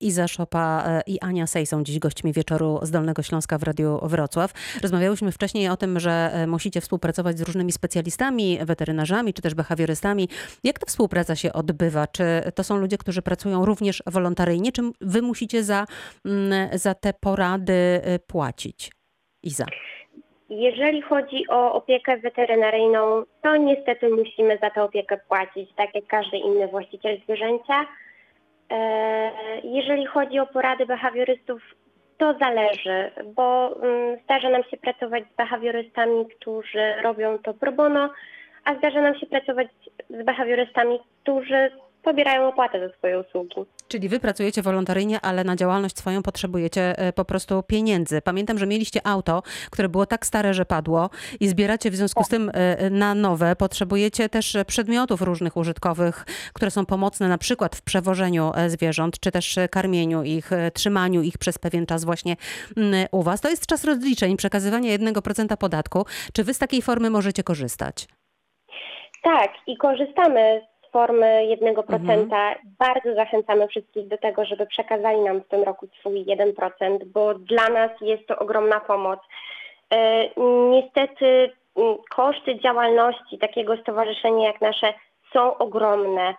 [0.00, 3.98] Iza Szopa e, i Ania Sej są dziś gośćmi wieczoru z Dolnego Śląska w Radiu
[4.02, 4.52] Wrocław.
[4.82, 10.28] Rozmawiałyśmy wcześniej o tym, że e, musicie współpracować z różnymi specjalistami, weterynarzami czy też behawiorystami.
[10.64, 12.06] Jak ta współpraca się odbywa?
[12.06, 15.84] Czy to są ludzie, którzy pracują również wolontaryjnie, czy wy musicie za,
[16.72, 18.92] za te porady e, płacić?
[19.42, 19.64] Iza.
[20.50, 26.36] Jeżeli chodzi o opiekę weterynaryjną, to niestety musimy za tę opiekę płacić, tak jak każdy
[26.36, 27.86] inny właściciel zwierzęcia.
[28.70, 29.30] E,
[29.64, 31.62] jeżeli chodzi o porady behawiorystów,
[32.18, 38.10] to zależy, bo mm, zdarza nam się pracować z behawiorystami, którzy robią to pro bono,
[38.64, 39.68] a zdarza nam się pracować
[40.10, 41.70] z behawiorystami, którzy
[42.02, 43.64] pobierają opłatę za swoje usługi.
[43.90, 48.22] Czyli wy pracujecie wolontaryjnie, ale na działalność swoją potrzebujecie e, po prostu pieniędzy.
[48.22, 52.28] Pamiętam, że mieliście auto, które było tak stare, że padło i zbieracie w związku z
[52.28, 53.56] tym e, na nowe.
[53.56, 59.30] Potrzebujecie też przedmiotów różnych użytkowych, które są pomocne na przykład w przewożeniu e, zwierząt, czy
[59.30, 62.36] też karmieniu ich, trzymaniu ich przez pewien czas właśnie
[62.76, 63.40] mm, u was.
[63.40, 66.06] To jest czas rozliczeń, przekazywania 1% podatku.
[66.32, 68.06] Czy wy z takiej formy możecie korzystać?
[69.22, 71.94] Tak, i korzystamy formy 1%.
[71.94, 72.28] Mhm.
[72.78, 77.68] Bardzo zachęcamy wszystkich do tego, żeby przekazali nam w tym roku swój 1%, bo dla
[77.68, 79.20] nas jest to ogromna pomoc.
[79.92, 80.28] E,
[80.70, 81.50] niestety
[82.10, 84.94] koszty działalności takiego stowarzyszenia jak nasze
[85.32, 86.34] są ogromne.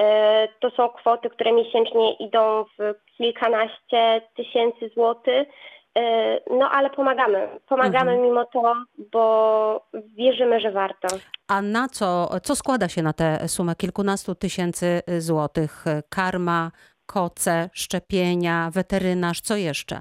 [0.00, 5.48] E, to są kwoty, które miesięcznie idą w kilkanaście tysięcy złotych.
[5.96, 7.48] E, no ale pomagamy.
[7.68, 8.22] Pomagamy mhm.
[8.22, 8.74] mimo to,
[9.12, 11.08] bo wierzymy, że warto.
[11.48, 15.84] A na co, co składa się na tę sumę kilkunastu tysięcy złotych?
[16.08, 16.70] Karma,
[17.06, 20.00] koce, szczepienia, weterynarz, co jeszcze?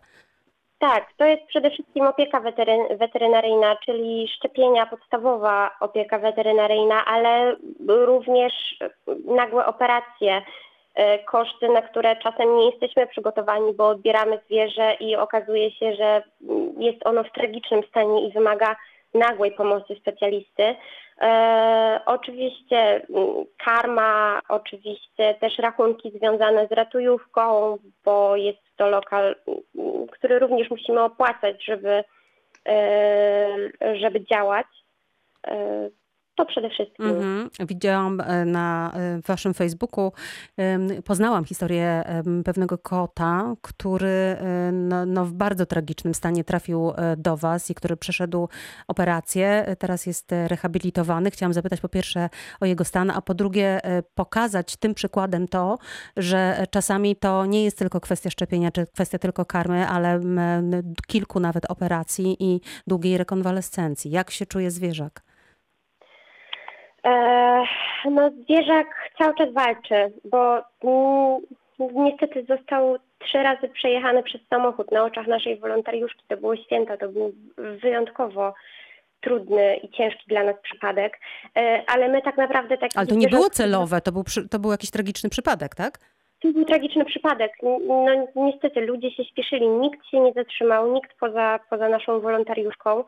[0.79, 7.55] Tak, to jest przede wszystkim opieka weteryn weterynaryjna, czyli szczepienia, podstawowa opieka weterynaryjna, ale
[7.87, 8.53] również
[9.25, 10.41] nagłe operacje,
[11.25, 16.23] koszty, na które czasem nie jesteśmy przygotowani, bo odbieramy zwierzę i okazuje się, że
[16.77, 18.75] jest ono w tragicznym stanie i wymaga
[19.13, 20.75] nagłej pomocy specjalisty.
[21.21, 30.07] E, oczywiście mm, karma, oczywiście też rachunki związane z ratujówką, bo jest to lokal, mm,
[30.07, 32.03] który również musimy opłacać, żeby,
[32.67, 33.47] e,
[33.99, 34.67] żeby działać.
[35.47, 35.89] E,
[36.35, 37.05] to przede wszystkim.
[37.05, 37.49] Mhm.
[37.59, 40.11] Widziałam e, na e, waszym Facebooku,
[41.05, 42.03] poznałam historię
[42.45, 47.97] pewnego kota, który e, no, no, w bardzo tragicznym stanie trafił do was i który
[47.97, 48.49] przeszedł
[48.87, 49.75] operację.
[49.79, 51.31] Teraz jest rehabilitowany.
[51.31, 52.29] Chciałam zapytać po pierwsze
[52.61, 53.79] o jego stan, a po drugie
[54.15, 55.77] pokazać tym przykładem to,
[56.17, 60.19] że czasami to nie jest tylko kwestia szczepienia, czy kwestia tylko karmy, ale
[61.07, 64.11] kilku nawet operacji i długiej rekonwalescencji.
[64.11, 65.25] Jak się czuje zwierzak?
[67.05, 67.63] E,
[68.11, 70.61] no zwierzak cały czas walczy, bo
[71.79, 76.23] niestety został trzy razy przejechany przez samochód na oczach naszej wolontariuszki.
[76.27, 78.53] To było święto, to był wyjątkowo
[79.21, 81.19] trudny i ciężki dla nas przypadek,
[81.57, 82.77] e, ale my tak naprawdę...
[82.77, 85.97] Tak ale to nie było celowe, to był, to był jakiś tragiczny przypadek, tak?
[86.41, 87.51] To był tragiczny przypadek.
[87.87, 88.05] No
[88.35, 93.03] niestety ludzie się śpieszyli, nikt się nie zatrzymał, nikt poza, poza naszą wolontariuszką,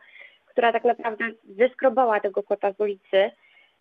[0.46, 1.26] która tak naprawdę
[1.58, 3.32] zeskrobała tego kota z ulicy.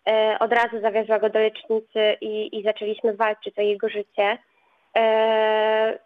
[0.07, 4.37] E, od razu zawiozła go do lecznicy i, i zaczęliśmy walczyć o jego życie.
[4.97, 5.99] E,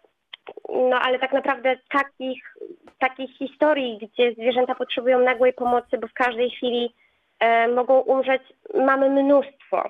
[0.68, 2.54] no ale tak naprawdę takich,
[2.98, 6.94] takich historii, gdzie zwierzęta potrzebują nagłej pomocy, bo w każdej chwili
[7.40, 8.42] e, mogą umrzeć,
[8.74, 9.82] mamy mnóstwo.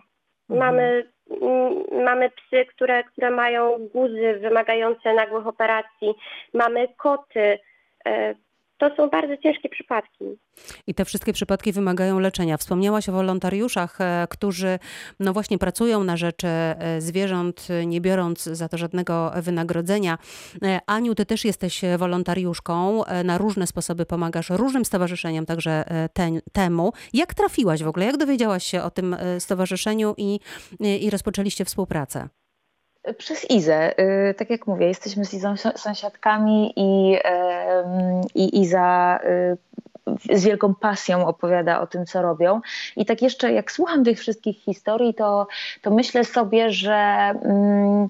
[0.50, 0.60] Mhm.
[0.60, 1.08] Mamy,
[1.42, 6.14] m, mamy psy, które, które mają guzy wymagające nagłych operacji.
[6.54, 7.58] Mamy koty,
[8.82, 10.24] to są bardzo ciężkie przypadki.
[10.86, 12.56] I te wszystkie przypadki wymagają leczenia.
[12.56, 14.78] Wspomniałaś o wolontariuszach, e, którzy
[15.20, 20.18] no właśnie pracują na rzecz e, zwierząt, nie biorąc za to żadnego wynagrodzenia.
[20.62, 25.84] E, Aniu, ty też jesteś wolontariuszką, na różne sposoby pomagasz różnym stowarzyszeniom, także
[26.52, 26.92] temu.
[27.12, 28.06] Jak trafiłaś w ogóle?
[28.06, 30.40] Jak dowiedziałaś się o tym stowarzyszeniu i,
[30.80, 32.28] i rozpoczęliście współpracę?
[33.18, 34.00] Przez Izę.
[34.30, 37.18] Y, tak jak mówię, jesteśmy z Izą sąsiadkami i,
[38.34, 39.56] i Iza y,
[40.32, 42.60] z wielką pasją opowiada o tym, co robią.
[42.96, 45.46] I tak jeszcze jak słucham tych wszystkich historii, to,
[45.82, 46.94] to myślę sobie, że
[47.44, 48.08] mm,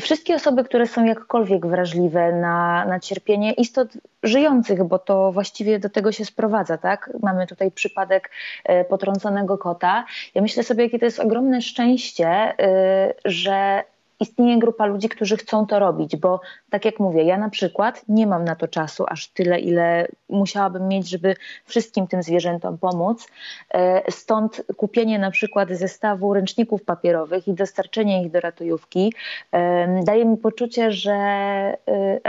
[0.00, 3.88] wszystkie osoby, które są jakkolwiek wrażliwe na, na cierpienie istot
[4.22, 7.10] żyjących, bo to właściwie do tego się sprowadza, tak?
[7.22, 8.30] Mamy tutaj przypadek
[8.64, 10.04] e, potrąconego kota.
[10.34, 13.84] Ja myślę sobie, jakie to jest ogromne szczęście, e, że
[14.22, 16.40] istnieje grupa ludzi, którzy chcą to robić, bo
[16.70, 20.88] tak jak mówię, ja na przykład nie mam na to czasu aż tyle, ile musiałabym
[20.88, 23.28] mieć, żeby wszystkim tym zwierzętom pomóc.
[23.74, 29.14] E, stąd kupienie na przykład zestawu ręczników papierowych i dostarczenie ich do ratujówki
[29.52, 31.76] e, daje mi poczucie, że e,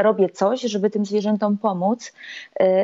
[0.04, 2.14] robię coś, żeby tym zwierzętom pomóc,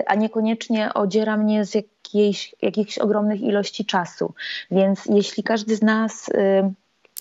[0.06, 4.34] a niekoniecznie odziera mnie z jakiejś, jakichś ogromnych ilości czasu.
[4.72, 6.30] Więc jeśli każdy z nas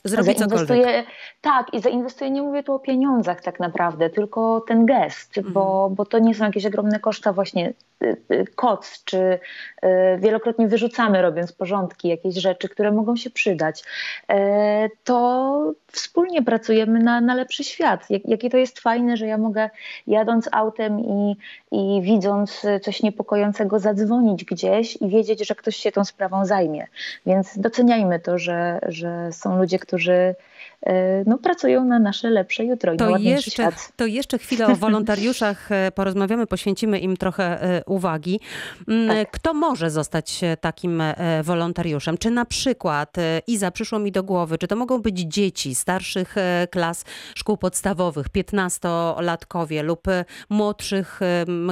[0.08, 1.04] Zrobi zainwestuje,
[1.40, 5.52] tak, i zainwestuje, nie mówię tu o pieniądzach tak naprawdę, tylko ten gest, mm.
[5.52, 7.72] bo, bo to nie są jakieś ogromne koszta właśnie
[8.02, 9.88] Y, y, koc, czy y,
[10.18, 13.84] wielokrotnie wyrzucamy, robiąc porządki, jakieś rzeczy, które mogą się przydać,
[14.28, 18.06] e, to wspólnie pracujemy na, na lepszy świat.
[18.24, 19.70] jakie to jest fajne, że ja mogę
[20.06, 21.36] jadąc autem i,
[21.72, 26.86] i widząc coś niepokojącego zadzwonić gdzieś i wiedzieć, że ktoś się tą sprawą zajmie.
[27.26, 32.92] Więc doceniajmy to, że, że są ludzie, którzy E, no, pracują na nasze lepsze jutro
[32.92, 33.92] i to na jeszcze, świat.
[33.96, 38.40] To jeszcze chwilę o wolontariuszach e, porozmawiamy, poświęcimy im trochę e, uwagi.
[38.88, 39.30] Mm, tak.
[39.30, 41.02] Kto może zostać takim
[41.42, 42.18] wolontariuszem?
[42.18, 43.16] Czy na przykład,
[43.46, 46.34] Iza, przyszło mi do głowy, czy to mogą być dzieci starszych
[46.70, 47.04] klas
[47.34, 50.06] szkół podstawowych, 15-latkowie lub
[50.48, 51.20] młodszych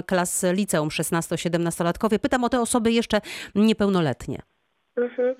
[0.06, 2.18] klas liceum, 16-17-latkowie?
[2.18, 3.20] Pytam o te osoby jeszcze
[3.54, 4.42] niepełnoletnie.
[4.96, 5.34] Mhm.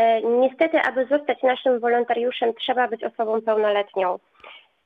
[0.00, 4.18] E, niestety, aby zostać naszym wolontariuszem, trzeba być osobą pełnoletnią.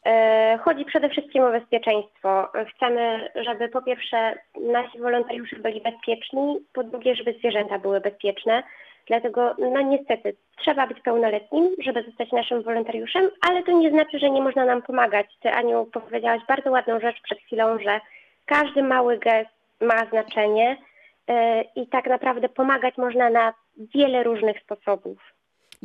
[0.07, 2.49] E, chodzi przede wszystkim o bezpieczeństwo.
[2.75, 8.63] Chcemy, żeby po pierwsze nasi wolontariusze byli bezpieczni, po drugie, żeby zwierzęta były bezpieczne.
[9.07, 14.31] Dlatego, no niestety, trzeba być pełnoletnim, żeby zostać naszym wolontariuszem, ale to nie znaczy, że
[14.31, 15.27] nie można nam pomagać.
[15.43, 18.01] Ty, Aniu, powiedziałaś bardzo ładną rzecz przed chwilą, że
[18.47, 19.51] każdy mały gest
[19.81, 20.77] ma znaczenie
[21.29, 25.19] e, i tak naprawdę pomagać można na wiele różnych sposobów.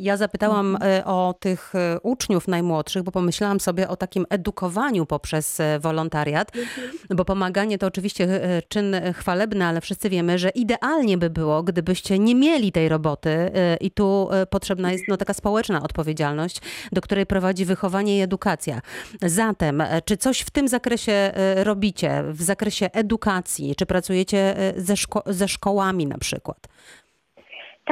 [0.00, 0.92] Ja zapytałam mhm.
[0.92, 6.56] e, o tych e, uczniów najmłodszych, bo pomyślałam sobie o takim edukowaniu poprzez e, wolontariat,
[6.56, 6.90] mhm.
[7.10, 12.34] bo pomaganie to oczywiście czyn chwalebny, ale wszyscy wiemy, że idealnie by było, gdybyście nie
[12.34, 13.50] mieli tej roboty
[13.80, 16.60] i tu potrzebna jest no, taka społeczna odpowiedzialność,
[16.92, 18.80] do której prowadzi wychowanie i edukacja.
[19.22, 25.48] Zatem, czy coś w tym zakresie robicie, w zakresie edukacji, czy pracujecie ze, szko ze
[25.48, 26.68] szkołami na przykład?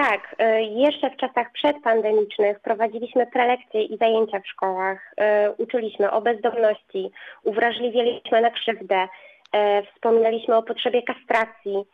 [0.04, 5.12] Tak, y, jeszcze w czasach przedpandemicznych prowadziliśmy prelekcje i zajęcia w szkołach.
[5.12, 7.10] Y, uczyliśmy o bezdomności,
[7.44, 9.58] uwrażliwialiśmy na krzywdę, y,
[9.94, 11.84] wspominaliśmy o potrzebie kastracji.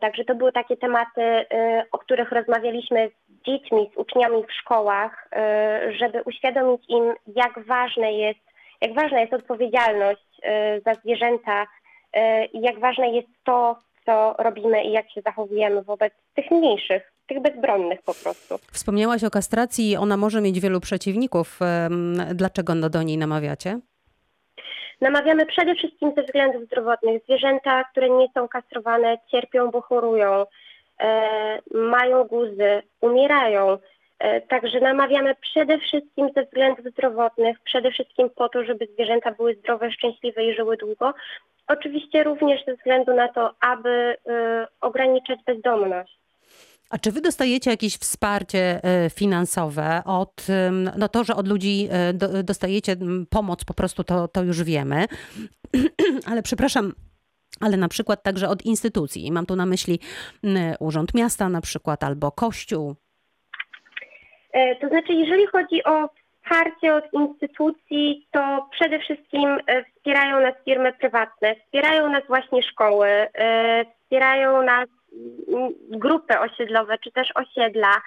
[0.00, 1.46] Także to były takie tematy,
[1.92, 5.28] o których rozmawialiśmy z dziećmi, z uczniami w szkołach,
[5.98, 8.40] żeby uświadomić im, jak ważne jest,
[8.80, 10.40] jak ważna jest odpowiedzialność
[10.86, 11.66] za zwierzęta
[12.52, 13.76] i jak ważne jest to,
[14.06, 18.58] co robimy i jak się zachowujemy wobec tych mniejszych, tych bezbronnych po prostu.
[18.72, 21.58] Wspomniałaś o kastracji, ona może mieć wielu przeciwników.
[22.34, 23.80] Dlaczego no do niej namawiacie?
[25.00, 27.22] Namawiamy przede wszystkim ze względów zdrowotnych.
[27.24, 30.46] Zwierzęta, które nie są kastrowane, cierpią, bo chorują,
[31.00, 33.78] e, mają guzy, umierają.
[34.18, 39.54] E, także namawiamy przede wszystkim ze względów zdrowotnych, przede wszystkim po to, żeby zwierzęta były
[39.54, 41.14] zdrowe, szczęśliwe i żyły długo.
[41.68, 44.16] Oczywiście również ze względu na to, aby y,
[44.80, 46.23] ograniczać bezdomność.
[46.94, 50.46] A czy wy dostajecie jakieś wsparcie y, finansowe od,
[50.98, 51.88] no to, że od ludzi
[52.40, 52.96] y, dostajecie
[53.30, 55.04] pomoc, po prostu to, to już wiemy,
[56.30, 56.92] ale przepraszam,
[57.60, 59.32] ale na przykład także od instytucji.
[59.32, 59.98] Mam tu na myśli
[60.80, 62.94] Urząd Miasta na przykład albo Kościół.
[64.52, 66.08] E, to znaczy, jeżeli chodzi o
[66.42, 73.08] wsparcie od instytucji, to przede wszystkim e, wspierają nas firmy prywatne, wspierają nas właśnie szkoły,
[73.08, 74.88] e, wspierają nas
[75.88, 78.02] grupy osiedlowe czy też osiedla.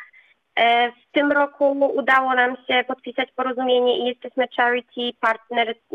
[0.55, 5.93] E, w tym roku udało nam się podpisać porozumienie i jesteśmy charity partner z,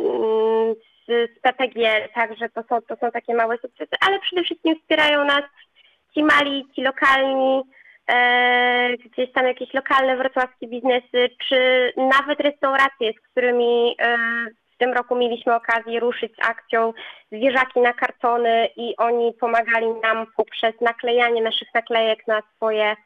[1.09, 5.43] z PPG, także to są, to są takie małe sukcesy, ale przede wszystkim wspierają nas
[6.15, 7.63] ci mali, ci lokalni,
[8.09, 14.17] e, gdzieś tam jakieś lokalne wrocławskie biznesy, czy nawet restauracje, z którymi e,
[14.83, 16.93] tym roku mieliśmy okazję ruszyć z akcją
[17.33, 22.97] zwierzaki na kartony i oni pomagali nam poprzez naklejanie naszych naklejek na swoje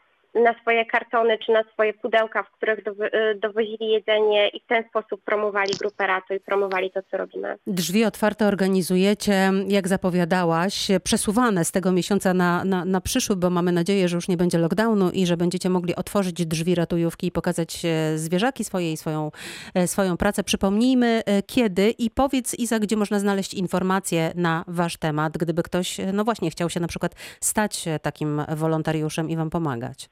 [0.45, 4.85] na swoje kartony czy na swoje pudełka, w których y, dowozili jedzenie i w ten
[4.88, 7.59] sposób promowali grupę Rato i promowali to, co robimy.
[7.66, 13.73] Drzwi otwarte organizujecie, jak zapowiadałaś, przesuwane z tego miesiąca na, na, na przyszły, bo mamy
[13.73, 17.83] nadzieję, że już nie będzie lockdownu i że będziecie mogli otworzyć drzwi ratujówki i pokazać
[18.16, 19.31] zwierzaki swoje i swoją,
[19.75, 20.45] e, swoją pracę.
[20.45, 25.97] Przypomnijmy e, kiedy i powiedz Iza, gdzie można znaleźć informacje na wasz temat, gdyby ktoś,
[26.12, 30.09] no właśnie, chciał się na przykład stać takim wolontariuszem i wam pomagać.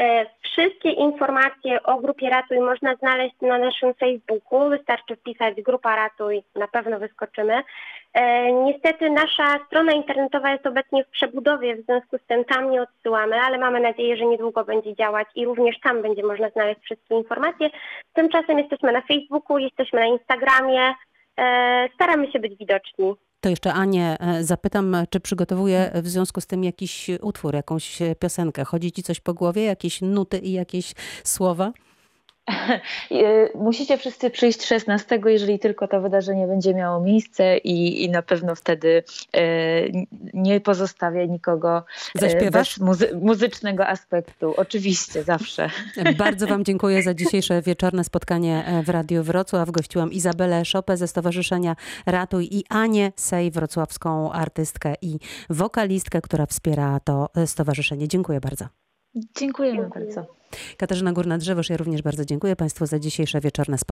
[0.00, 4.68] E, Wszystkie informacje o grupie Ratuj można znaleźć na naszym Facebooku.
[4.70, 7.62] Wystarczy wpisać grupa Ratuj, na pewno wyskoczymy.
[8.14, 12.82] E, Niestety nasza strona internetowa jest obecnie w przebudowie, w związku z tym tam nie
[12.82, 17.14] odsyłamy, ale mamy nadzieję, że niedługo będzie działać i również tam będzie można znaleźć wszystkie
[17.14, 17.70] informacje.
[18.12, 20.94] Tymczasem jesteśmy na Facebooku, jesteśmy na Instagramie.
[21.38, 23.14] E, Staramy się być widoczni.
[23.44, 28.64] To jeszcze Anię e, zapytam, czy przygotowuje w związku z tym jakiś utwór, jakąś piosenkę?
[28.64, 31.72] Chodzi ci coś po głowie, jakieś nuty i jakieś słowa?
[33.12, 38.22] Y, Musicie wszyscy przyjść 16, jeżeli tylko to wydarzenie będzie miało miejsce i, i na
[38.22, 39.42] pewno wtedy e,
[40.34, 41.84] nie pozostawię nikogo
[42.16, 42.78] e, Zaśpiewasz?
[42.78, 44.54] bez muzy- muzycznego aspektu.
[44.56, 45.70] Oczywiście, zawsze.
[46.18, 49.70] Bardzo Wam dziękuję za dzisiejsze wieczorne spotkanie e, w Radiu Wrocław.
[49.70, 55.18] Gościłam Izabelę Szopę ze Stowarzyszenia Ratuj i Anię Sej, wrocławską artystkę i
[55.50, 58.08] wokalistkę, która wspiera to e, stowarzyszenie.
[58.08, 58.64] Dziękuję bardzo.
[59.38, 60.04] Dziękujemy Dziękuję.
[60.04, 60.34] bardzo.
[60.76, 63.84] Katarzyna Górna-Drzewosz, ja również bardzo dziękuję Państwu za dzisiejsze wieczorne spotkanie.